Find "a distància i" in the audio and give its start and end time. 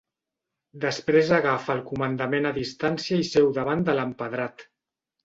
2.53-3.29